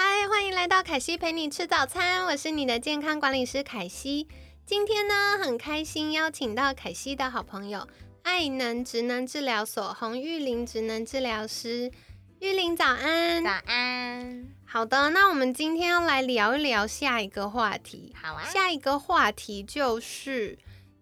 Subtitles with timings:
[0.00, 4.28] 嗨，欢迎来到凯西陪你吃早餐，我是你的健康管理师凯西。
[4.64, 7.84] 今天呢，很开心邀请到凯西的好朋友
[8.22, 11.90] 爱能职能治疗所洪玉玲职能治疗师。
[12.38, 14.46] 玉玲早安，早安。
[14.64, 18.14] 好的，那我们今天要来聊一聊下一个话题。
[18.22, 20.56] 好啊，下一个话题就是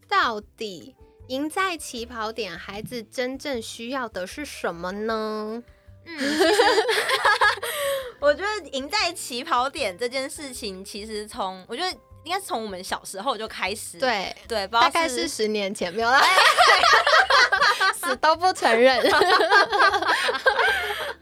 [0.09, 0.97] 到底
[1.29, 5.63] 赢在起跑点，孩子真正需要的是什么呢？
[6.07, 6.19] 嗯，
[8.21, 11.91] 我觉得赢在起跑点这件事情，其实从我觉得
[12.25, 13.99] 应该是从我们小时候就开始。
[13.99, 16.23] 对对，大概是十年前没有啦，
[18.01, 19.03] 死都不承认。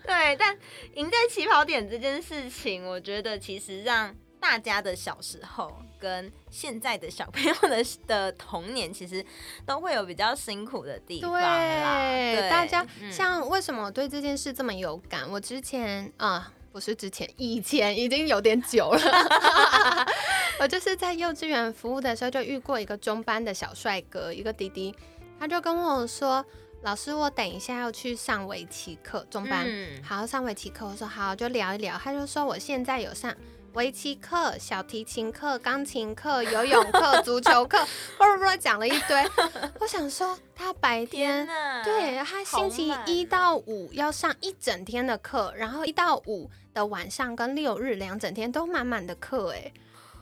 [0.07, 0.57] 对，但
[0.95, 9.25] 赢在起跑点这件事情，我觉得其实让大家的小时候跟现在的小朋友的的童年，其实
[9.65, 15.27] 都会有比较辛苦的地方对，大家像为什么我对这件事这么有感？
[15.31, 19.01] 我之前啊，不是之前，以前已经有点久了。
[20.61, 24.95] 我就是在幼稚园服务的时候，就遇过一个中班的小帅哥，一个弟弟，
[25.41, 26.45] 他就跟我说。
[26.83, 29.67] 老师，我等一下要去上围棋课，中班，
[30.03, 30.87] 好上围棋课。
[30.87, 31.97] 我说好，就聊一聊。
[31.97, 33.35] 他就说我现在有上
[33.75, 37.79] 围棋课、小提琴课、钢琴课、游泳课、足球课，
[38.17, 39.23] 啵啵啵讲了一堆。
[39.81, 41.45] 我想说，他白天
[41.85, 49.73] 对他星期一到五要上一整天的课，然后一到五的晚上跟六日两整天都满满的课，哎，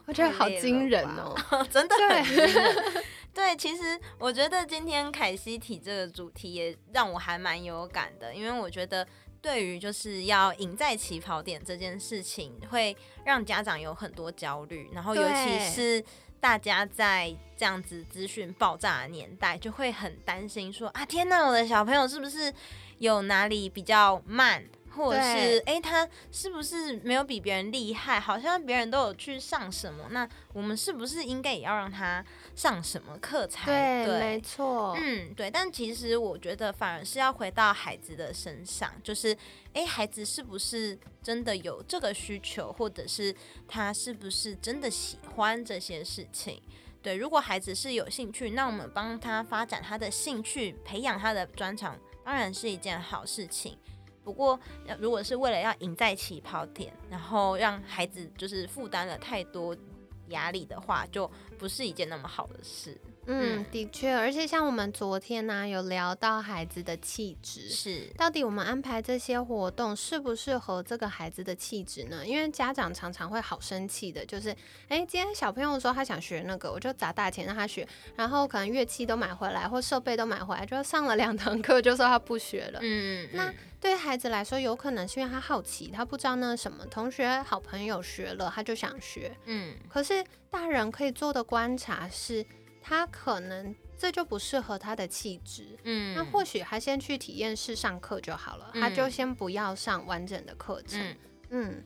[0.07, 1.37] 我觉得好惊人哦，
[1.71, 3.03] 真的对。
[3.35, 9.07] 对，其实我觉得今天凯西提这个主题也让我还蛮有感的，因为我觉得
[9.43, 16.03] 对于就是要赢在起跑点这件事情，会让家长有很多焦虑，然后尤其是
[16.39, 22.53] 大家在这样子资讯爆炸的年代，就会很担心说啊，天哪，我的小朋友是不是
[22.99, 24.65] 有哪里比较慢？
[24.97, 28.21] 或者是哎，他是不是没有比别人厉害？
[28.21, 34.21] 好像别人都有去上什么，那我们是不是应该也要让他上什么课才对？
[34.21, 35.51] 没错，嗯，对。
[35.51, 39.37] 但其实我觉得反而是要回到孩子的身上，就是
[39.73, 43.35] 哎，孩子是不是真的有这个需求，或者是
[43.67, 46.61] 他是不是真的喜欢这些事情？
[47.01, 53.77] 对，如果孩子是有兴趣，那我们帮他发展他的兴趣，培养他的专长，当然是一件好事情。
[54.25, 54.59] 不过，
[54.99, 59.77] 如果是为了要赢在起跑点，然后让孩子就是负担了太多
[60.29, 63.01] 压力的话，就不是一件那么好的事。
[63.27, 72.27] 嗯，的确，而且像我们昨天呢，有聊到孩子的气质，是到底我们安排这些活动适不适合这个孩子的气质呢？
[72.27, 74.51] 因为家长常常会好生气的，就是，
[74.89, 82.81] 哎，今天小朋友说他想学那个，我就砸大钱让他学，然后可能乐器都买回来或设备都买回来，就上了两堂课就说他不学了。
[82.83, 89.37] 嗯，那对孩子来说，有可能是因为他好奇，他不知道那什么同学好朋友学了，他就想学。
[89.45, 92.45] 嗯，可是大人可以做的观察是。
[92.83, 101.01] 他可能这就不适合他的气质，嗯，那或许他先去体验室上课就好了，他就先不要上完整的课程，
[101.51, 101.83] 嗯，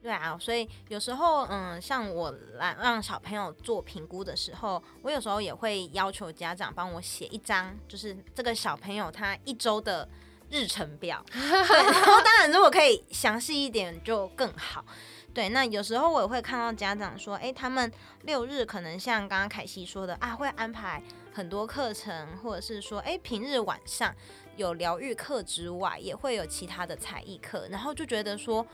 [0.00, 10.08] 对啊，所以有时候，嗯，像我来让小朋友做评估的时候，我有时候也会要求家长帮我写一张，就是这个小朋友他一周的
[10.48, 14.84] 日程表， 对，然后当然如果可以详细一点就更好。
[15.32, 17.90] 对，那有时候我也会看到家长说，哎，他们
[18.22, 21.00] 六日可能像刚刚凯西说的啊，会安排
[21.32, 24.12] 很多课程，或者是说，哎，平日晚上
[24.56, 28.66] 有疗愈课之外，也会有其他的才艺课，然后就觉得说，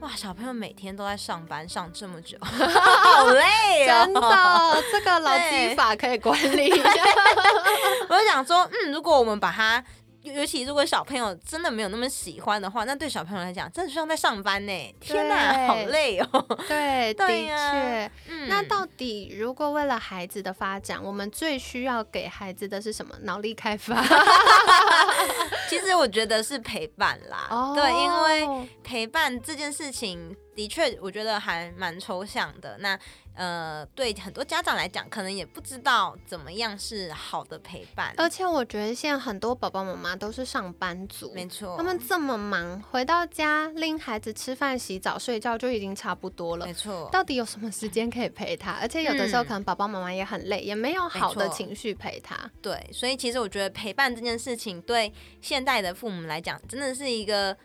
[0.00, 7.04] 哇，小朋友每天都在上班上这么久， 好累哦，真的，这个劳基法可以管理一下。
[8.10, 9.82] 我就想说，嗯，如果我们把它。
[10.22, 14.94] 尤其如果小朋友真的没有那么喜欢的话，那对小朋友来讲，真的像在上班呢。
[15.00, 16.46] 天哪，好累哦。
[16.68, 18.10] 对， 的确。
[18.48, 23.14] 那到底如果为了孩子的发展，我们最需要给孩子的是什么？
[23.22, 24.02] 脑力开发。
[25.68, 27.46] 其实我觉得是陪伴啦。
[27.50, 30.36] 哦对，因为陪伴这件事情。
[30.60, 32.76] 的确，我觉得还蛮抽象的。
[32.80, 32.98] 那
[33.34, 38.12] 呃，对很多家长来讲，可能也不知道怎么样是好的陪伴。
[38.18, 46.66] 而且我觉得现在很多宝宝妈妈都是上班族，没错，他们这么忙，回到家拎孩子吃饭、洗澡、睡觉就已经差不多了。
[46.66, 48.72] 没错，到底有什么时间可以陪他？
[48.72, 52.36] 而且有的时候可能宝宝妈妈也很累，也没有好的情绪陪他。
[52.60, 55.10] 对，所以其实我觉得陪伴这件事情，对
[55.40, 57.56] 现代的父母来讲，真的是一个。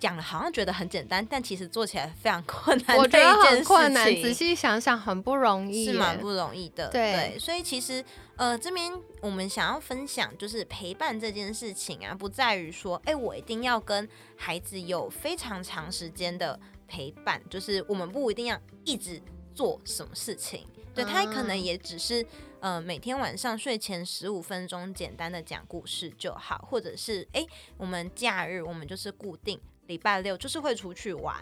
[0.00, 2.96] 讲了好像觉得很简单，但其实做起来非常困难。
[2.96, 6.88] 我觉得很困难，仔细想想很不容易，是蛮不容易的。
[6.88, 8.02] 对，所以其实
[8.36, 16.58] 呃这边我们想要分享就是陪伴这件事情啊，不在于说哎我一定要跟孩子有非常长时间的
[16.88, 19.20] 陪伴，就是我们不一定要一直
[19.54, 22.24] 做什么事情，对他可能也只是
[22.60, 27.46] 呃每天晚上睡前十五分钟简单的讲故事就好，或者是哎
[27.76, 29.60] 我们假日我们就是固定。
[29.90, 31.36] 礼拜六就是会出去玩，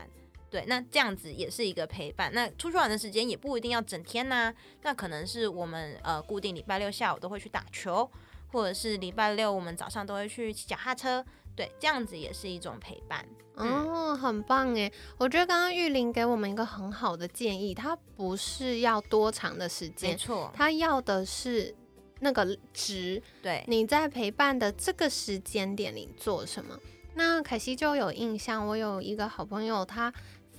[0.50, 2.32] 对，那这样子也是一个陪伴。
[2.32, 4.52] 那出去玩的时间也不一定要整天呐，
[4.82, 8.10] 那可能是我们呃固定礼拜六下午都会去打球，
[8.50, 11.22] 或者是礼拜六我们早上都会去骑脚踏车，
[11.54, 13.24] 对，这样子也是一种陪伴。
[13.56, 14.90] 哦，很棒哎！
[15.18, 21.74] 我觉得刚刚玉林给我们一个很好的建议，他不是要多长的时间，没错，他要的是
[22.20, 23.20] 那个值。
[23.42, 26.78] 对，你在陪伴的这个时间点里做什么？
[27.18, 30.12] 那凯西就有印象，我有一个好朋友，他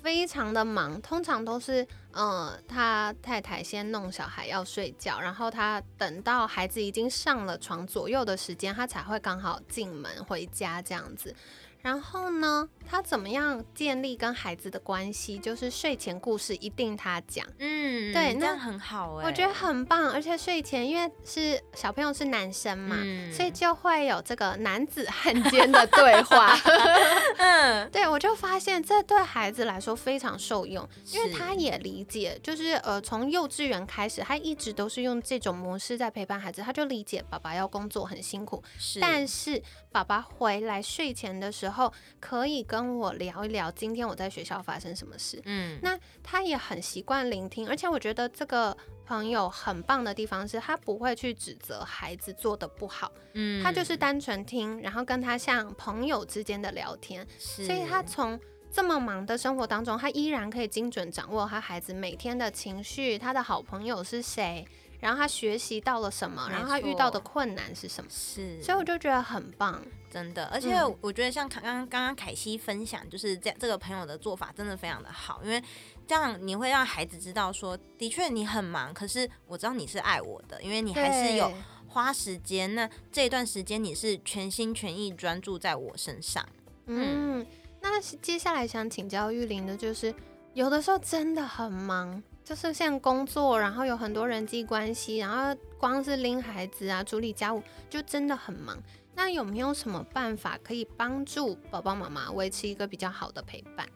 [0.03, 11.33] 非常的忙，通常都是，呃，他太太先弄小孩要睡觉，然后他等到孩子已经上了床左右的时间，他才会刚好进门回家这样子。
[11.81, 15.37] 然后呢，他怎么样建立跟孩子的关系？
[15.37, 20.09] 就是睡前故事一定他讲，嗯，对，那很好哎，我觉得很棒。
[20.11, 22.97] 而且睡前因为是小朋友是男生嘛，
[23.31, 26.57] 所以就会有这个男子汉间的对话。
[27.37, 41.93] 嗯， 对我就发现这对孩子来说非常受用，因为他也理解，就是呃从幼稚园开始，他一直都是用这种模式在陪伴孩子，他就理解爸爸要工作很辛苦，是，但是爸爸回来睡前的时候。
[42.19, 45.41] 可以跟我聊一聊今天我在学校发生什么事。
[45.45, 53.11] 嗯，那他也很习惯聆听，而且我觉得这个朋友很棒的地方是他不会去指责孩子做的不好。
[53.33, 57.25] 嗯，他就是单纯听，然后跟他像朋友之间的聊天。
[57.37, 58.39] 所以他从
[58.71, 64.65] 这么忙的生活当中，他依然可以精准掌握他孩子每天的情绪，他的好朋友是谁。
[64.99, 66.49] 然后他学习到了什么？
[66.49, 68.09] 然后他遇到的困难是什么？
[68.09, 69.81] 是，所以我就觉得很棒，
[70.11, 70.45] 真的。
[70.47, 75.63] 而且我觉得像刚刚刚刚凯西分享，就是这这个朋友的做法真的非常的好，因为
[76.05, 81.51] 这样你会让孩子知道说，的确你很忙，可是我知道你是爱我的，因为你还是有
[81.87, 82.75] 花时间。
[82.75, 86.45] 那这段时间你是全心全意专注在我身上。
[86.87, 87.45] 嗯，
[87.81, 90.13] 那接下来想请教玉玲的就是，
[90.53, 92.21] 有的时候真的很忙。
[92.49, 97.61] 就是像工作，然后有很多人际关系，然后光是拎孩子啊、处理家务，
[97.91, 98.75] 就真的很忙。
[99.13, 103.87] 那有没有什么办法可以帮助宝宝妈妈维持一个比较好的陪伴？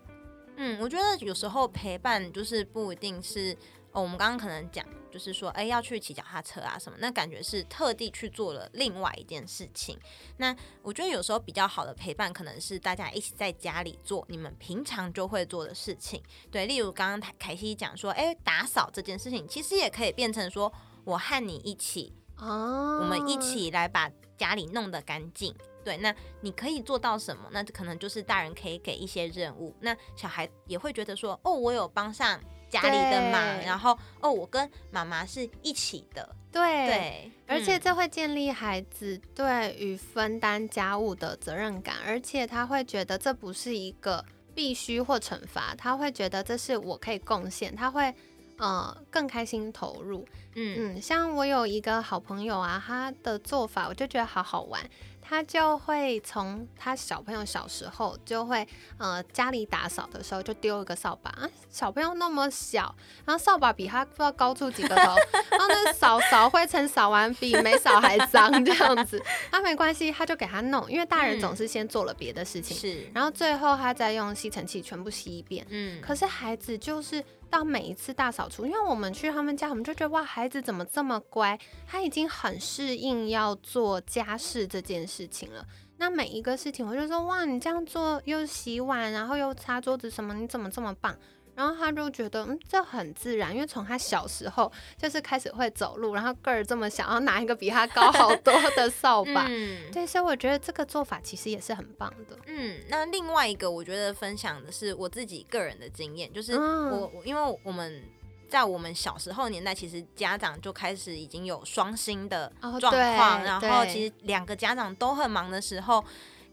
[0.58, 3.58] 嗯，我觉得有时候陪伴就是不一定是。
[3.92, 9.96] 我们刚刚可能讲，就是说，哎，要去骑脚踏车啊什么，那感觉是特地去做了另外一件事情。
[10.38, 16.20] 那我觉得有时候比较好的陪伴，可能是大家一起在家里做你们平常就会做的事情。
[16.50, 20.74] 对，例如刚刚凯凯西讲说，哎，打扫这件事情，其实也可以变成说，
[21.04, 25.54] 我和你一起，哦，我们一起来把家里弄得干净。
[25.84, 27.48] 对，那你可以做到什么？
[27.52, 32.42] 那可能就是大人可以给一些任务，那小孩也会觉得说，哦，我有帮上。
[32.74, 36.62] 家里的嘛，然后哦，我跟妈妈是一起的，对。
[36.88, 44.26] 对，而且这会建立孩子对于分担家务的责任感，而且他会觉得这不是一个
[44.56, 48.12] 必须或惩罚，他会觉得这是我可以贡献，他会
[48.58, 50.28] 呃更开心投入。
[50.56, 50.96] 嗯。
[50.96, 54.82] 嗯，像我有一个好朋友啊，他的做法我就觉得好好玩。
[55.24, 61.50] 他就会从他小朋友小时候就会，呃，家里打扫的时候就丢一个扫把啊。
[61.70, 62.94] 小朋友那么小，
[63.26, 65.16] 然后扫把比他不知道高出几个头，
[65.50, 69.20] 然后那扫扫灰尘扫完比没扫还脏这样子。
[69.50, 75.66] 他没关系，他就给他弄，因为大人总是先做了别的事情，是，然后最后他再用吸尘器全部吸一遍。
[75.70, 77.24] 嗯，可是孩子就是。
[77.54, 81.56] 到每一次大扫除，因为我们去他们家，我们就觉得哇，孩子怎么这么乖？
[81.86, 85.64] 他已经很适应要做家事这件事情了。
[85.98, 91.16] 那每一个事情，我就说哇，你这样做又洗碗，然后又擦桌子什么，你怎么这么棒？
[91.56, 102.38] 然后他就觉得嗯这很自然，因为从他小时候就是开始会走路，然后个儿这么小，然后拿一个比他高好多的扫把， 嗯，对，所以我觉得这个做法其实也是很棒的。
[102.48, 108.04] 嗯，那另外一个我觉得分享的是我自己个人的经验，就是嗯我我因为我们
[108.50, 116.04] 在我们小时候年代，其实家长就开始已经有双薪的哦状况，对然后其实两个家长都很忙的时候，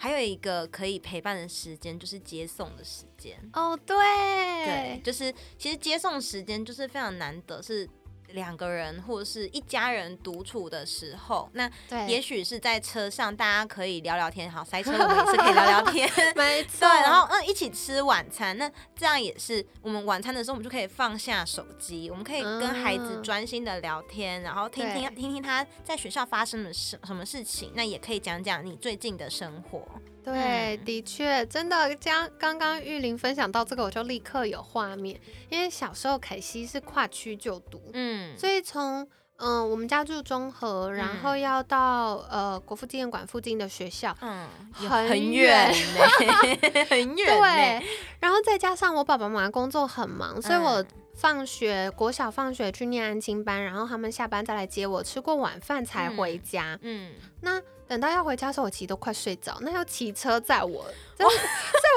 [0.02, 3.38] 还有一个可以陪伴的时间，就是接送的时间。
[3.52, 3.95] 哦，对，
[4.64, 7.87] 对，就是其实接送时间就是非常难得，是
[8.32, 11.70] 两个人或者是一家人独处的时候，那，
[12.06, 16.08] 也许是在车上大家可以聊聊天，好塞车我们也是可以聊聊 天。
[16.34, 29.87] 没错，对，然后嗯，一起吃晚餐，那这样也是我们晚餐的时候，我们就可以放下手机，我们可以跟孩子嗯专心的聊天，然后听听听听他在学校发生了什什么事情，那也可以讲讲你最近的生活。
[30.24, 30.84] 对，嗯。
[30.84, 39.06] 的确，真的，将刚刚玉玲分享到这个，我就立刻有画面，因为小时候凯西是跨区就读，嗯，所以从
[39.42, 45.72] 嗯、我们家住中和，然后要到呃国父纪念馆附近的学校，嗯，很很远
[46.90, 47.40] 很远。
[47.40, 47.86] 对，
[48.20, 50.86] 然后再加上我爸爸妈妈工作很忙，所以我嗯。
[51.12, 56.78] 放学国小放学去念安亲班，然后他们下班再来接我，吃过晚饭才回家。
[56.80, 57.12] 嗯，
[57.42, 57.60] 那
[57.90, 60.85] 等到要回家的时候，我其实都快睡着，那要骑车载我，
[61.18, 61.28] 所以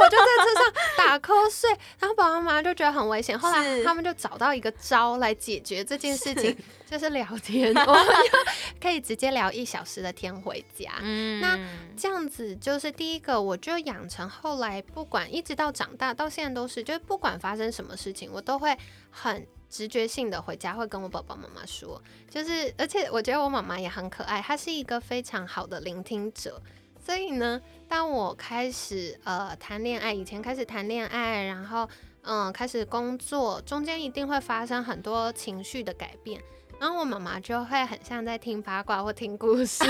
[0.01, 1.69] 我就在车上打瞌睡，
[1.99, 6.57] 然后爸爸妈妈就觉得很危险，后来他们就找到一个招来解决这件事情，
[6.89, 10.93] 就是聊天，我们 就可以直接聊一小时的天回家。
[10.99, 11.59] 嗯，那
[11.95, 18.75] 这样子就是第一个，我就养成后来不管一直到长大到现在都是，就是不管发生什么事情，我都会
[19.13, 26.61] 很直觉性的回家会跟我爸爸妈妈说，就是而且我觉得我妈妈也很可爱，她是一个非常好的聆听者。
[27.05, 31.87] 所以呢，当我开始呃谈恋爱，以前开始谈恋爱，然后
[32.21, 36.41] 嗯开始工作，中间一定会发生很多情绪的改变。
[36.79, 39.83] 然后我妈妈就会很像在听八卦或听故事，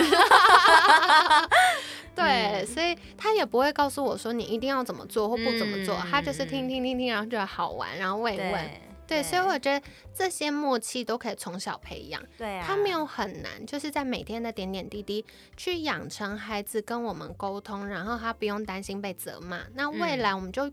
[2.14, 8.70] 对，嗯所以她也不会告诉我说你一定要怎么做或不怎么做，嗯她就是听听听听，然后觉得好玩，然后问一问。
[9.06, 15.24] 对对，所以我觉得这些默契都可以从小培养，对啊，它没有很难，就是在每天的点点滴滴
[15.58, 19.64] 去养成孩子跟我们沟通，然后他不用担心被责骂。
[19.74, 20.20] 那未嗯。
[20.20, 20.72] 来我们就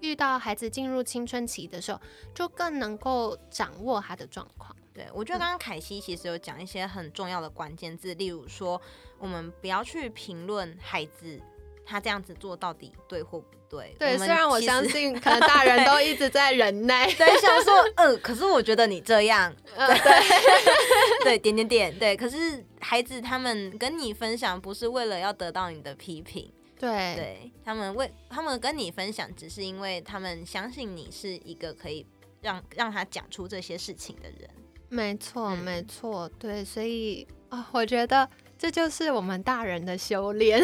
[0.00, 2.00] 遇到孩子进入青春期的时候，
[2.34, 4.74] 就更能够掌握他的状况。
[4.92, 8.80] 对，我觉得刚刚凯西其实有讲一些很重要的关键字，例如说，
[9.18, 11.40] 我们不要去评论孩子
[11.84, 13.94] 他这样子做到底对或不对。
[13.98, 32.06] 对，们虽然我相信 可能大人都一直在忍耐， 在想说，嗯，可是我觉得你这样， 呃，对，对，点点点，对，可是孩子他们跟你分享，不是为了要得到你的批评，对，对他们为他们跟你分享，只是因为他们相信你是一个可以
[32.42, 34.48] 让让他讲出这些事情的人。
[34.88, 40.62] 没错，嗯没错，对，所以啊、我觉得这就是我们大人的修炼。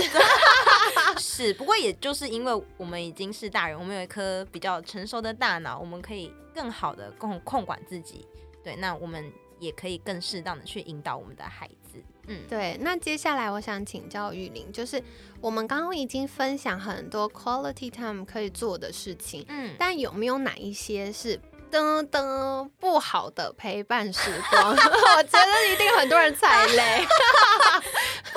[1.19, 8.27] 是，不过也就是因为我们已经是大人，我们有一颗比较成熟的大脑，我们可以更好的控控管自己。
[8.63, 12.03] 对，那我们也可以更适当的去引导我们的孩子。
[12.27, 15.03] 嗯，对，那接下来我想请教玉玲，就是
[15.41, 21.41] 我们刚刚已经分享很多 quality time 可以做的事情，嗯，但有没有哪一些是
[21.73, 24.71] 噔噔不好的陪伴时光？
[24.77, 27.05] 我觉得一定很多人踩雷。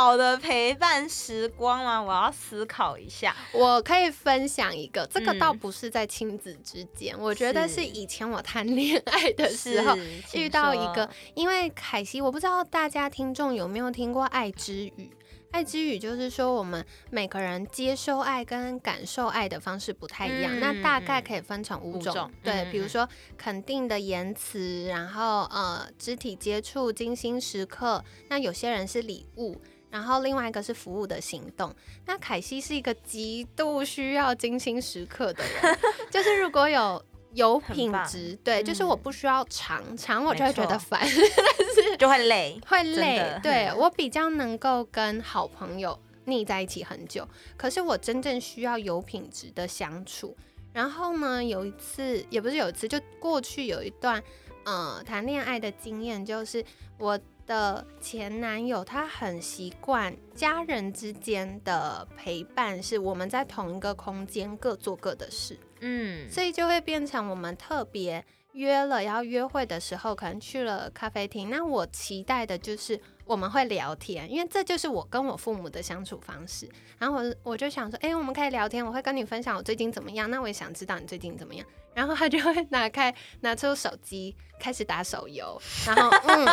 [0.00, 2.00] 不好的陪伴时光吗？
[2.00, 3.36] 我要思考一下。
[3.52, 9.94] 我可以分享一个，这个嗯倒不是在亲子之间，我觉得是是以前我谈恋爱的时候。
[10.32, 15.10] 遇到一个，因为凯西，我不知道大家听众有没有听过爱之语。
[15.50, 22.30] 爱之语就是说，我们每个人接收爱跟感受爱的方式不太一样，嗯那大概可以分成五种。
[22.42, 28.02] 对，比如说肯定的言辞，然后呃肢体接触、精心时刻。
[28.28, 31.74] 那有些人是礼物，然后另外一个是服务的行动。
[32.06, 35.78] 那凯西是一个极度需要精心时刻的人，
[36.10, 37.02] 就是如果有。
[37.32, 41.08] 有品质，对，就是我嗯不需要长长，我就会觉得错烦。
[41.96, 42.60] 就会累。
[42.66, 47.24] 会累，对嗯我比较能够跟好朋友腻在一起很久，
[47.56, 50.36] 可是我真正需要有品质的相处。
[50.72, 54.20] 然后呢，有一次也不是有一次，就过去有一段
[54.64, 56.64] 呃谈恋爱的经验，就是
[56.98, 57.16] 我
[57.50, 65.58] 的前男友他很习惯家人之间的陪伴，是我们在同一个空间各做各的事。
[65.80, 71.50] 嗯，所以就会变成我们特别约了要约会的时候，可能去了咖啡厅。
[71.50, 73.00] 那我期待的就是
[73.30, 76.68] 我们会聊天，因为这就是我跟我父母的相处方式。
[76.98, 81.64] 然后我我就想说，哎、我们可以聊天，我会跟你分享我最近怎么样，那我也想知道你最近怎么样。
[81.94, 86.44] 然后他就会拿开拿出手机开始打手游，然后嗯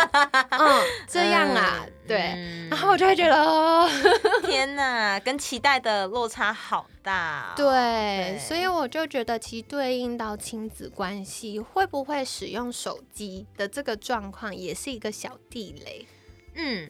[0.51, 2.17] 嗯这样啊，嗯对。
[2.35, 3.89] 嗯然后我就会觉得哦，
[4.45, 7.57] 天哪，跟期待的落差好大、哦。
[7.57, 7.65] 对，
[8.35, 16.05] 对所以我就觉得其对应到亲子关系，会不会使用手机的这个状况，也是一个小地雷。
[16.57, 16.89] 嗯，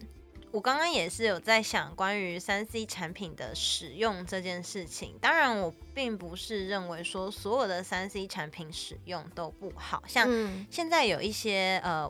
[0.52, 5.18] 我刚刚也是有在想关于三 C 产品的使用这件事情。
[5.22, 12.10] 当然，我并不是认为说所有的三 C 产品使用都不好，像嗯现在有一些呃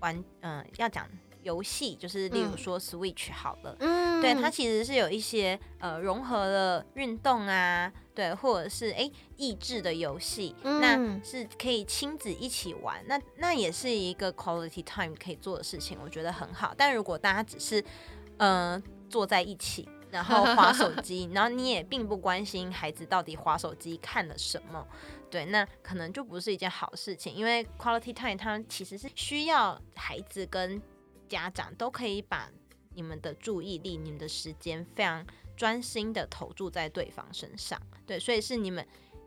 [0.00, 1.08] 玩嗯、呃要讲
[1.42, 3.74] 游戏，就是例如嗯说 Switch 好了。
[3.80, 16.74] 嗯对，它其实是有一些呃融合了运动啊，对，或者是哎益智的游戏，那嗯是可以亲子一起玩，那那也是一个 quality time 可以做的事情，我觉得很好。
[16.76, 17.82] 但如果大家只是
[18.38, 24.86] 呃坐在一起，然后划手 机，然后你也并不关心孩子到底划手机看了什么，
[25.30, 30.82] 对，那可能就不是一件好事情，因为 quality time 它其实是需要孩子跟
[31.28, 32.50] 家长都可以把
[32.94, 35.24] 你们的注意力、你们的时间非常
[35.60, 38.82] 专心的投注在对方身上，对，所以是你们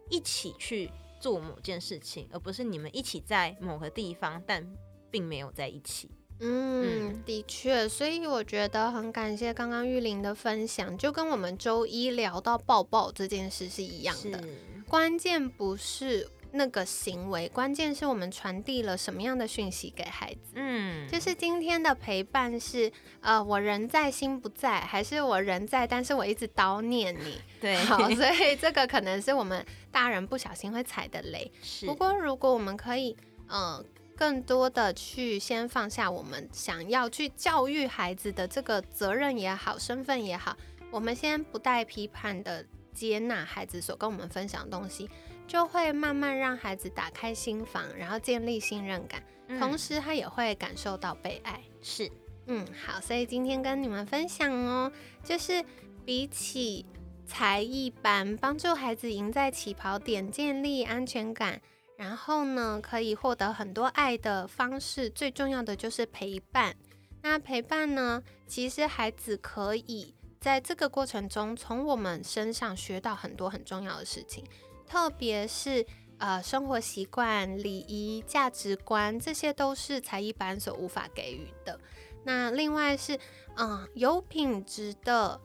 [0.10, 4.68] 一起去做某件事情，而不是你们一起在某个地方，但
[5.12, 6.10] 并没有在一起。
[6.40, 14.44] 嗯，的确，所以我觉得很感谢刚刚玉玲的分享，就跟我们周一聊到抱抱这件事是一样的。
[14.88, 20.54] 关键不是那个行为，关键是我们传递了什么样的讯息给孩子。
[20.56, 22.92] 嗯，就是今天的陪伴是，
[23.22, 27.42] 呃，我人在心不在，还是我人在，但是我一直叨念你。
[27.60, 31.52] 对， 好，所以这个可能是我们大人不小心会踩的雷。
[31.62, 33.18] 是不过，如果我们可以，
[33.48, 33.84] 呃，
[34.16, 40.56] 更多的去先放下我们想要去教育孩子的这个责任也好，身份也好，
[40.92, 45.10] 我们先不带批判的接纳孩子所跟我们分享的东西，
[45.48, 49.24] 就会慢慢让孩子打开心房，然后建立信任感，
[49.60, 51.62] 同时时他也会感受到被爱。
[51.82, 52.10] 是
[52.48, 54.92] 嗯，好，所以今天跟你们分享哦，
[55.24, 55.64] 就是
[56.06, 56.86] 比起
[57.26, 61.62] 才艺班，帮助孩子赢在起跑点，建立安全感，
[61.98, 66.76] 然后呢，可以获得很多爱的方式，最重要的就是陪伴。
[67.22, 74.44] 那陪伴呢，其实孩子可以在这个过程中，从我们身上学到很多很重要的事情，
[74.88, 75.86] 特别是
[76.18, 81.80] 呃生活习惯、礼仪、价值观，这些都是才艺班所无法给予的。
[82.26, 83.20] 那另外是，
[83.58, 85.40] 嗯，有品质的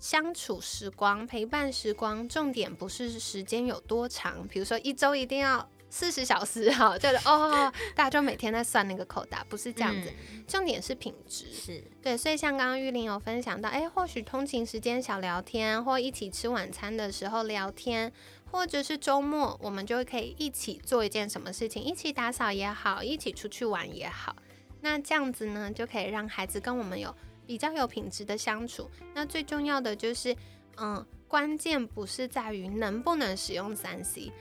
[0.00, 11.52] 相处时光、陪伴时光，重点不是时间有多长，比如说一周一定要四十小时，哈， 就是哦，大家就每天在算那个扣打，不是这样子，嗯重点是品质。
[11.52, 18.12] 是对，所以像刚刚玉玲有分享到，哎，或许通勤时间小聊天，或一起吃晚餐的时候聊天，
[18.50, 24.34] 或者是周末，我们就可以一起做一件什么事情，一起打扫也好，一起出去玩也好。
[24.80, 27.14] 那这样子呢，就可以让孩子跟我们有
[27.46, 28.90] 比较有品质的相处。
[29.14, 30.34] 那最重要的就是，
[30.76, 34.32] 嗯，关键不是在于能不能使用三 C。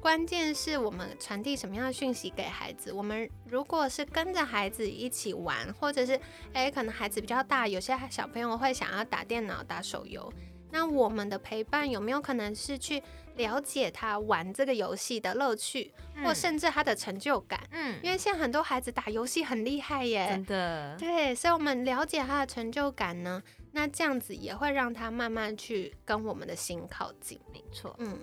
[0.00, 2.92] 关键是我们传递什么样的讯息给孩子。
[2.92, 6.20] 我们如果是跟着孩子一起玩，或者是
[6.52, 10.30] 诶，可能孩子比较大，有些小朋友会想要打电脑、打手游。
[10.74, 13.00] 那我们的陪伴有没有可能是去
[13.36, 15.92] 了解他玩这个游戏的乐趣，
[16.24, 17.60] 或甚至他的成就感？
[17.70, 27.40] 嗯，因为现在很多孩子打游戏很厉害耶真，的对，所以我们了解他的成就感呢，那这样子也会让他慢慢去跟我们的心靠近。
[27.52, 27.94] 没错。
[28.00, 28.18] 嗯，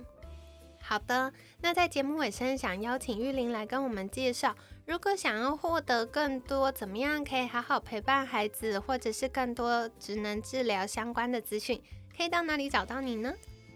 [0.81, 1.31] 好的。
[1.61, 4.53] 那在节目尾声，想邀请玉玲来跟我们介绍，
[4.85, 11.81] 如果想要获得更多怎么样可以好好陪伴孩子，或者是更多职能治疗相关的资讯，
[12.21, 13.33] 可以到哪里找到你呢？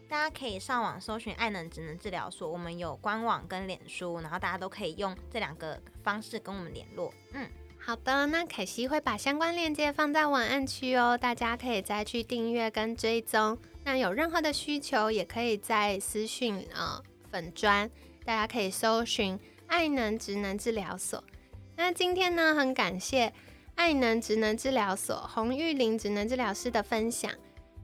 [0.08, 7.12] 大家可以上网搜寻爱能职能治疗所，我们有官网跟脸书，然后大家都可以用这两个方式跟我们联络。
[7.34, 13.58] 嗯，好的，那凯西会把相关链接放在文案区哦，大家可以再去订阅跟追踪。
[13.84, 17.90] 那有任何的需求，也可以在私讯呃粉砖，
[18.24, 21.24] 大家可以搜寻爱能职能治疗所。
[21.76, 23.34] 那今天呢，很感谢
[23.74, 27.32] 爱能职能治疗所洪玉玲职能治疗师的分享。